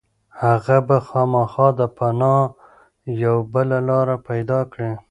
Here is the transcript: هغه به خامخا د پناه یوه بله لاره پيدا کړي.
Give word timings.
هغه 0.41 0.77
به 0.87 0.97
خامخا 1.07 1.67
د 1.79 1.81
پناه 1.97 2.41
یوه 3.23 3.41
بله 3.53 3.77
لاره 3.89 4.15
پيدا 4.27 4.59
کړي. 4.71 4.91